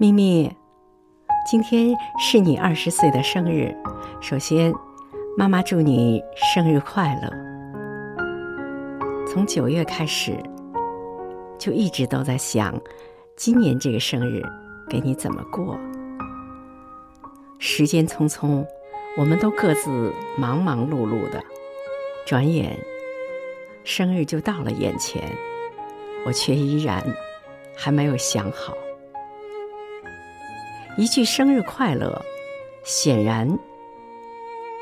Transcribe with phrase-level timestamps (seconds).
[0.00, 0.50] 咪咪，
[1.44, 3.76] 今天是你二十岁的生日，
[4.22, 4.72] 首先，
[5.36, 7.28] 妈妈祝你生日快乐。
[9.26, 10.34] 从九月开始，
[11.58, 12.80] 就一直都在想，
[13.36, 14.42] 今年这个生日
[14.88, 15.78] 给你怎么过。
[17.58, 18.66] 时间匆匆，
[19.18, 21.44] 我们都各自忙忙碌碌的，
[22.26, 22.74] 转眼
[23.84, 25.22] 生日就到了眼前，
[26.24, 27.04] 我却依然
[27.76, 28.72] 还没有想好。
[31.00, 32.22] 一句生日快乐，
[32.84, 33.48] 显然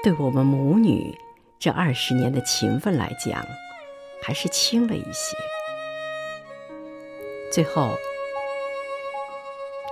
[0.03, 1.17] 对我们母女
[1.61, 3.41] 这二十年的情分来讲，
[4.21, 5.37] 还是轻了一些。
[7.53, 7.95] 最后，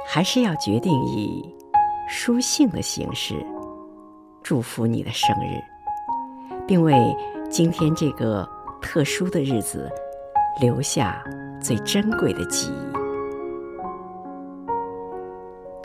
[0.05, 1.49] 还是要决定以
[2.09, 3.37] 书信的形式
[4.43, 5.63] 祝福你的生日，
[6.67, 6.93] 并为
[7.49, 8.45] 今天这个
[8.83, 9.89] 特殊的日子
[10.61, 11.23] 留下
[11.63, 12.86] 最珍贵的记忆。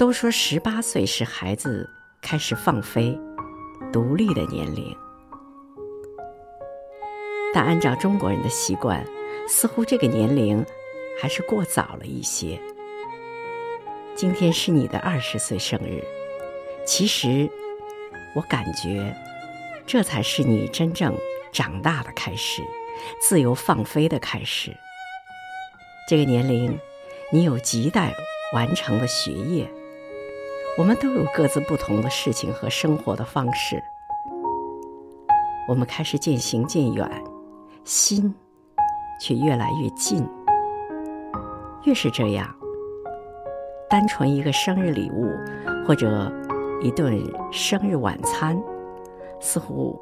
[0.01, 1.87] 都说十八岁是孩子
[2.23, 3.15] 开始放飞、
[3.93, 4.97] 独立的年龄，
[7.53, 9.05] 但按照中国人的习惯，
[9.47, 10.65] 似乎这个年龄
[11.21, 12.59] 还是过早了一些。
[14.15, 16.03] 今天是你的二十岁生日，
[16.83, 17.47] 其实
[18.33, 19.15] 我感觉
[19.85, 21.15] 这才是你真正
[21.51, 22.63] 长大的开始，
[23.21, 24.75] 自由放飞的开始。
[26.09, 26.75] 这个年龄，
[27.31, 28.11] 你有亟待
[28.55, 29.71] 完成的学业。
[30.77, 33.83] 我们都有各自不同的事情和生活的方式，
[35.67, 37.07] 我们开始渐行渐远，
[37.83, 38.33] 心
[39.19, 40.25] 却越来越近。
[41.83, 42.47] 越是这样，
[43.89, 45.29] 单纯一个生日礼物
[45.85, 46.31] 或者
[46.81, 48.57] 一顿生日晚餐，
[49.41, 49.99] 似乎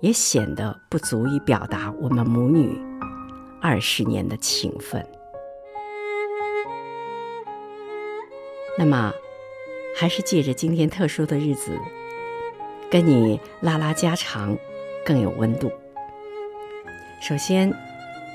[0.00, 2.78] 也显得不足以表达我们母女
[3.60, 5.04] 二十年的情分。
[8.78, 9.10] 那么。
[9.96, 11.78] 还是借着今天特殊的日子，
[12.90, 14.56] 跟你拉拉家常，
[15.04, 15.70] 更有温度。
[17.20, 17.72] 首先，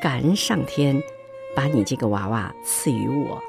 [0.01, 1.01] 感恩上天
[1.55, 3.43] 把你这个娃娃赐予我，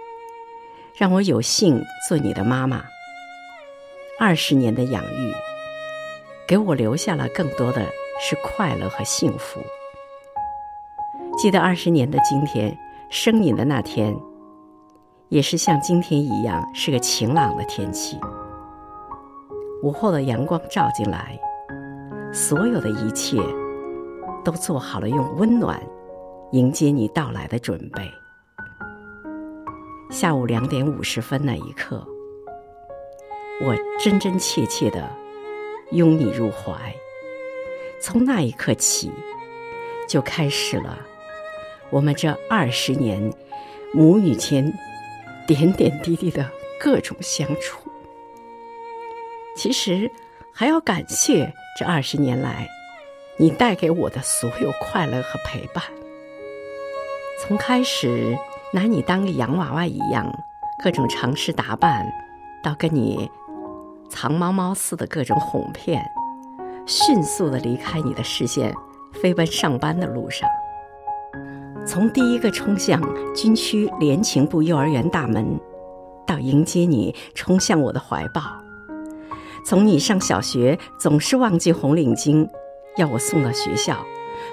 [0.96, 2.84] 让我有幸做你的妈妈。
[4.18, 5.32] 二十年的养育，
[6.46, 7.86] 给我留下了更多的
[8.20, 9.60] 是快乐和幸福。
[11.38, 12.76] 记得二十年的今天，
[13.08, 14.14] 生你的那天。
[15.30, 18.18] 也是像今天一样，是个晴朗的天气。
[19.80, 21.38] 午后的阳光照进来，
[22.32, 23.40] 所有的一切
[24.44, 25.80] 都做好了用温暖
[26.50, 28.02] 迎接你到来的准备。
[30.10, 32.04] 下午两点五十分那一刻，
[33.64, 35.08] 我真真切切的
[35.92, 36.74] 拥你入怀。
[38.00, 39.12] 从那一刻起，
[40.08, 40.98] 就开始了
[41.88, 43.32] 我们这二十年
[43.94, 44.76] 母女间。
[45.52, 47.90] 点点滴滴的各种相处，
[49.56, 50.08] 其实
[50.54, 52.68] 还要感谢这二十年来
[53.36, 55.82] 你带给我的所有快乐和陪伴。
[57.40, 58.38] 从开始
[58.72, 60.32] 拿你当个洋娃娃一样，
[60.84, 62.06] 各种尝试打扮，
[62.62, 63.28] 到跟你
[64.08, 66.00] 藏猫猫似的各种哄骗，
[66.86, 68.72] 迅速的离开你的视线，
[69.20, 70.48] 飞奔上班的路上。
[71.86, 73.00] 从第一个冲向
[73.34, 75.58] 军区联勤部幼儿园大门，
[76.26, 78.42] 到迎接你冲向我的怀抱；
[79.64, 82.48] 从你上小学总是忘记红领巾，
[82.96, 83.94] 要我送到学校；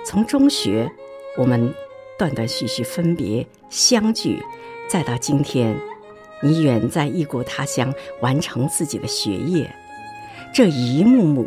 [0.06, 0.90] 从中学
[1.38, 1.74] 我们
[2.18, 4.42] 断断续续分别相聚，
[4.88, 5.78] 再到今天，
[6.42, 9.70] 你远在异国他乡完成自己的学业，
[10.54, 11.46] 这一幕幕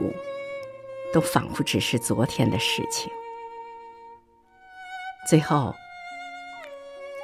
[1.13, 3.11] 都仿佛只是昨天的事情。
[5.31, 5.73] 最后，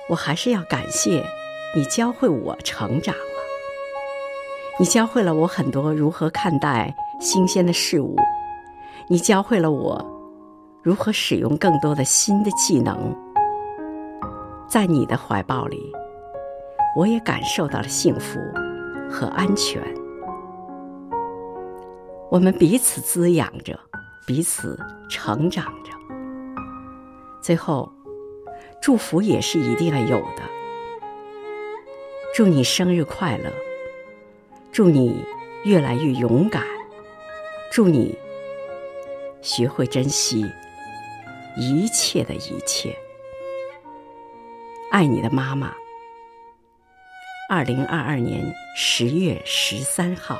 [0.08, 1.26] 我还是要感谢
[1.74, 3.22] 你教会我成长了。
[4.78, 8.14] 你教会了我很多如何看待新鲜的事物，
[9.08, 10.00] 你教会了我
[10.84, 13.12] 如何使用更多的新的技能。
[14.68, 15.92] 在你的怀抱里，
[16.96, 18.38] 我也感受到了幸福
[19.10, 19.82] 和安全。
[22.30, 23.76] 我们彼此滋养着，
[24.28, 24.78] 彼此
[25.10, 25.90] 成长着。
[27.42, 27.88] 最后，
[28.86, 30.42] 祝福也是一定要有的。
[32.32, 33.52] 祝你生日快乐！
[34.70, 35.24] 祝你
[35.64, 36.62] 越来越勇敢！
[37.72, 38.16] 祝你
[39.42, 40.48] 学会珍惜
[41.56, 42.96] 一切的一切。
[44.92, 45.74] 爱你的妈妈。
[47.50, 50.38] 二零二二年十月十三号。